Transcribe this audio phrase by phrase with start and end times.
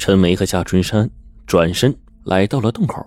[0.00, 1.10] 陈梅和夏春山
[1.46, 1.94] 转身
[2.24, 3.04] 来到了洞口。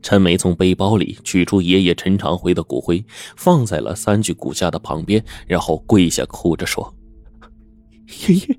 [0.00, 3.04] 陈梅从背包里取出爷爷陈长辉的骨灰，
[3.36, 6.94] 放在了三具骨架的旁边，然后跪下哭着说
[8.28, 8.58] ：“爷爷，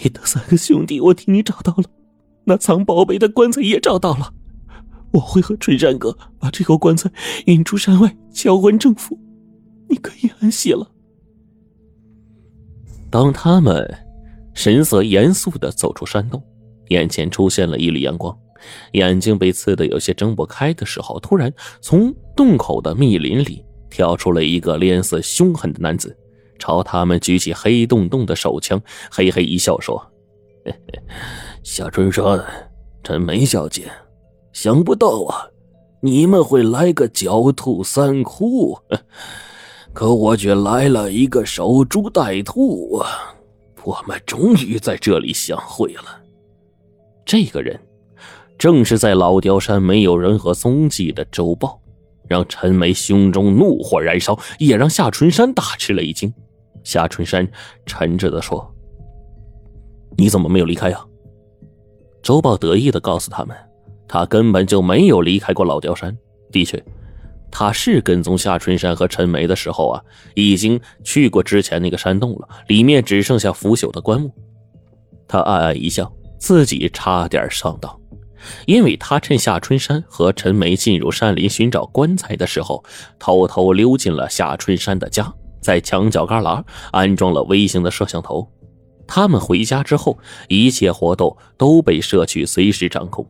[0.00, 1.84] 你的三个兄弟我替你找到了，
[2.44, 4.32] 那藏宝贝的棺材也找到了。
[5.10, 7.10] 我会和春山哥把这口棺材
[7.46, 9.18] 运出山外，交还政府，
[9.88, 10.92] 你可以安息了。”
[13.10, 14.06] 当他们
[14.54, 16.42] 神色严肃的走出山洞，
[16.88, 18.36] 眼前出现了一缕阳光。
[18.92, 26.14] 眼睛被刺得有些睁不开的时候，突然从洞口的密林里跳出了一个脸色凶狠的男子，
[26.58, 28.78] 朝他们举起黑洞洞的手枪，
[29.10, 30.04] 嘿嘿一笑说：“，
[31.64, 32.44] 夏春山，
[33.02, 33.90] 陈梅小姐，
[34.52, 35.48] 想不到啊，
[36.02, 38.78] 你们会来个狡兔三窟，
[39.94, 43.34] 可我却来了一个守株待兔啊！
[43.84, 46.22] 我们终于在这里相会了。”
[47.26, 47.78] 这个人。
[48.58, 51.80] 正是在老雕山没有任何踪迹的周豹，
[52.28, 56.30] 让陈梅胸中怒火燃烧，也让夏春山大吃了一惊。
[56.84, 57.50] 夏春山
[57.86, 58.70] 沉着的说
[60.14, 61.02] ：“你怎么没有离开呀？”
[62.22, 63.56] 周豹得意的告诉他们
[64.06, 66.14] ：“他根本就没有离开过老雕山。
[66.52, 66.84] 的确，
[67.50, 70.02] 他是跟踪夏春山和陈梅的时候啊，
[70.34, 74.32] 已经去过之前那个山洞了，里面只剩下腐朽的棺木。”
[75.26, 77.94] 他暗暗一笑，自己差点上当。
[78.66, 82.82] 因为他趁夏春山和陈梅进入山林寻找棺材的时候，
[83.18, 88.50] 偷偷溜进了夏春山的家，在墙角旮旯安装了微型的摄像头。
[89.06, 93.26] 他们回家之后，一切活动都被社区随时掌控。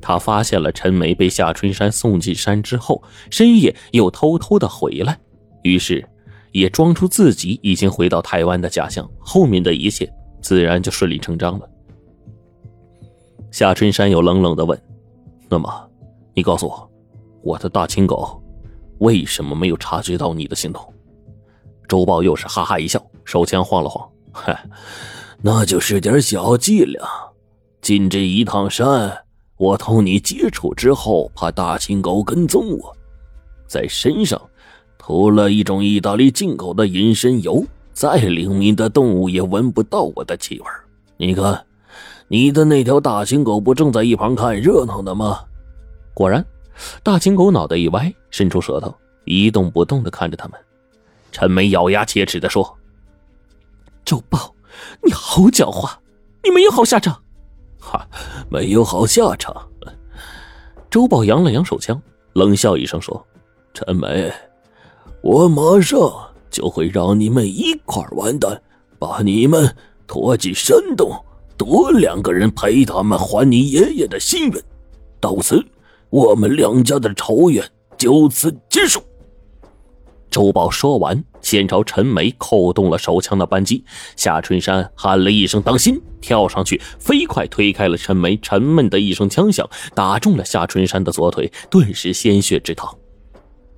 [0.00, 5.18] 他发现了陈梅被夏春山送进山之后，深夜又偷偷的回来，
[5.62, 6.04] 于是
[6.50, 9.08] 也装出自己已经回到台湾的假象。
[9.18, 11.68] 后面的一切自然就顺理成章了。
[13.50, 14.80] 夏春山又冷冷的问
[15.48, 15.90] ：“那么，
[16.34, 16.90] 你告诉我，
[17.42, 18.42] 我的大青狗
[18.98, 20.82] 为什么没有察觉到你的行动？”
[21.86, 24.64] 周豹又是哈哈一笑，手枪晃了晃：“嗨，
[25.42, 27.06] 那就是点小伎俩。
[27.82, 29.21] 进这一趟山，
[29.62, 32.96] 我同你接触之后，怕大青狗跟踪我，
[33.68, 34.40] 在身上
[34.98, 40.66] 涂了一种意大利进口的隐身油，再灵敏的动物也闻不到我的气味。
[41.16, 41.64] 你看。”
[42.28, 45.40] 你的那条大青狗不正在一旁看热闹呢吗？
[46.14, 46.42] 果然，
[47.02, 48.92] 大青狗脑袋一歪，伸出舌头，
[49.26, 50.58] 一动不动的看着他们。
[51.30, 52.74] 陈梅咬牙切齿的说
[54.02, 54.54] ：“周豹，
[55.04, 55.90] 你好狡猾，
[56.42, 57.21] 你没有好下场。”
[57.82, 58.06] 哈，
[58.48, 59.54] 没有好下场。
[60.88, 62.00] 周宝扬了扬手枪，
[62.34, 63.26] 冷笑一声说
[63.74, 64.32] ：“陈梅，
[65.20, 65.98] 我马上
[66.50, 68.62] 就会让你们一块完蛋，
[68.98, 69.74] 把你们
[70.06, 71.12] 拖进山洞。”
[71.58, 74.62] 多两个人陪他们还你爷爷的心愿，
[75.20, 75.64] 到此，
[76.10, 77.64] 我们两家的仇怨
[77.96, 79.00] 就此结束。
[80.32, 83.84] 周宝说完，先朝陈梅扣动了手枪的扳机。
[84.16, 88.34] 夏春山喊了一声“当心”，跳上去，飞快推开了陈梅。
[88.38, 92.96] 沉闷的一声枪响，打中了夏春山的左腿，顿时鲜血直淌。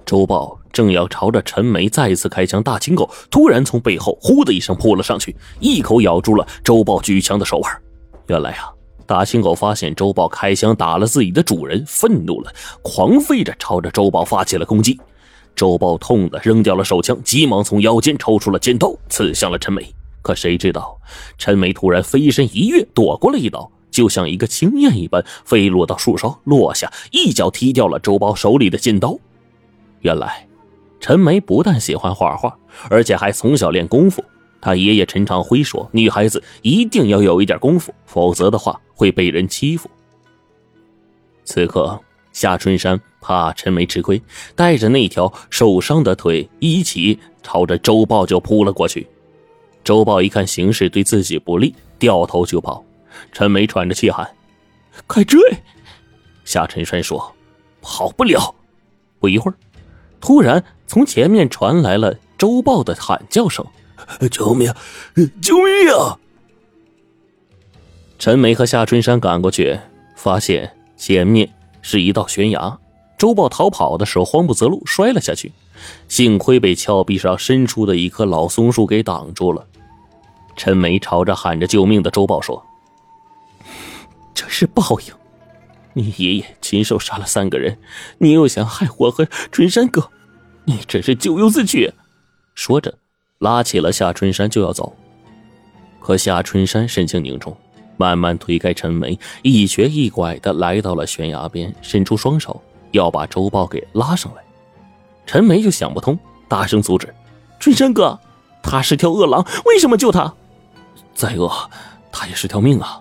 [0.06, 7.82] 周豹正要朝着陈梅再次开枪，大青狗突然从背后“呼”的一声扑了上去，一口咬住了周豹举枪的手腕。
[8.28, 8.70] 原来啊，
[9.06, 15.00] 大青狗发现周豹开枪打了自己的主人，愤怒了，狂吠着朝着周豹发起了攻击。
[15.54, 19.86] 周豹痛的扔掉了手枪，急忙从腰间抽出了尖刀，刺向了陈梅。
[20.22, 20.98] 可谁知道，
[21.36, 29.18] 陈梅突然飞身一跃，躲过了一刀，就像一个青燕一般飞落到树梢，落下一脚踢掉了周豹手里的尖刀。
[30.00, 30.46] 原来，
[30.98, 32.56] 陈梅不但喜欢画画，
[32.88, 34.24] 而且还从小练功夫。
[34.60, 39.90] 他爷爷陈长辉说：“女孩子一定要有一点功夫，否则的话会被人欺负。”
[41.44, 42.00] 此刻，
[42.34, 44.20] 夏春山怕陈梅吃亏，
[44.54, 49.06] 带着那条受伤的腿一起朝着周豹就扑了过去。
[49.82, 52.84] 周豹一看形势对自己不利，掉头就跑。
[53.32, 54.28] 陈梅喘着气喊
[55.06, 55.40] ：“快追！”
[56.44, 57.34] 夏春山说
[57.80, 58.54] ：“跑不了。”
[59.20, 59.54] 不一会儿。
[60.20, 63.64] 突然，从前面传来了周豹的喊叫声
[64.30, 64.72] ：“救命！
[65.40, 66.18] 救命啊！”
[68.18, 69.78] 陈梅和夏春山赶过去，
[70.16, 71.48] 发现前面
[71.84, 72.78] 是一道悬崖。
[73.18, 75.52] 周豹逃跑的时候慌不择路，摔了下去，
[76.08, 79.64] 幸亏被峭壁上伸出的一棵老松树给挡住了。
[80.56, 82.64] 陈梅朝着喊着救命的周豹说
[84.34, 85.14] ：“这是报应。”
[85.96, 87.78] 你爷爷亲手杀了三个人，
[88.18, 90.10] 你又想害我和春山哥，
[90.64, 91.92] 你真是咎由自取。
[92.56, 92.98] 说着，
[93.38, 94.96] 拉起了夏春山就要走。
[96.00, 97.56] 可夏春山神情凝重，
[97.96, 102.60] 慢慢推开陈梅，一瘸一拐的来到了悬崖边，伸出双手
[102.92, 104.42] 要把周豹给拉上来。
[105.26, 106.18] 陈梅就想不通，
[106.48, 107.14] 大声阻止
[107.58, 108.18] ：“春山哥，
[108.62, 110.34] 他是条恶狼，为什么救他？
[111.14, 111.50] 再恶，
[112.12, 113.00] 他也是条命啊。”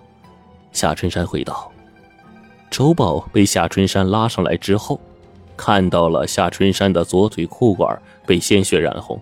[0.72, 1.72] 夏春山回道。
[2.72, 5.00] 周豹被夏春山拉上来之后，
[5.56, 6.26] 看到了。
[6.26, 9.22] 夏春山的左腿裤管被鲜血染红，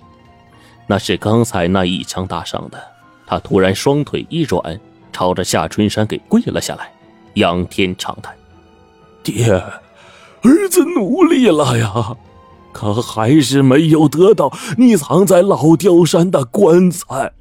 [0.88, 2.82] 那是刚才那一枪打伤的。
[3.28, 4.80] 他突然双腿一软，
[5.12, 6.92] 朝着夏春山给跪了下来，
[7.36, 8.34] 仰天长叹
[9.24, 9.52] ：“爹，
[10.42, 12.16] 儿子努力了呀，
[12.72, 17.34] 可还是没有得到你藏在老雕山的棺材。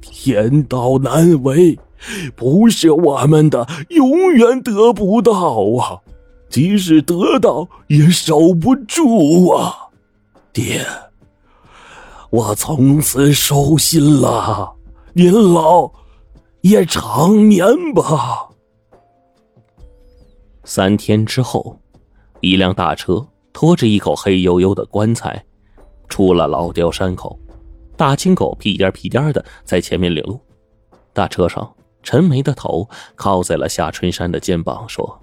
[0.00, 1.78] 天道难违。”
[2.34, 5.32] 不是我们的，永远得不到
[5.78, 6.02] 啊！
[6.48, 9.72] 即使得到，也守不住啊！
[10.52, 10.84] 爹，
[12.30, 14.72] 我从此收心了，
[15.12, 15.92] 您老
[16.62, 17.64] 也长眠
[17.94, 18.48] 吧。
[20.64, 21.78] 三天之后，
[22.40, 25.44] 一辆大车拖着一口黑黝黝的棺材，
[26.08, 27.38] 出了老雕山口。
[27.96, 30.40] 大青狗屁颠屁颠的在前面领路。
[31.12, 31.72] 大车上。
[32.04, 35.22] 陈梅的头靠在了夏春山的肩膀，说：“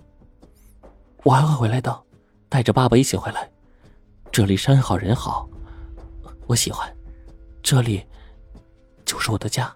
[1.24, 2.04] 我还会回来的，
[2.48, 3.52] 带着爸爸一起回来。
[4.32, 5.46] 这里山好人好，
[6.48, 6.90] 我喜欢，
[7.62, 8.02] 这里
[9.04, 9.70] 就是我的家。”